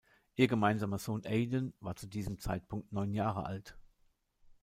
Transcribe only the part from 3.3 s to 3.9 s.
alt.